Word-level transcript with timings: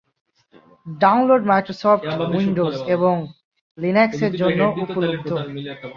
Download 0.87 1.43
Microsoft 1.51 2.03
Windows 2.31 2.75
এবং 2.95 3.15
লিনাক্সের 3.77 4.33
জন্য 4.41 4.61
উপলব্ধ। 4.83 5.29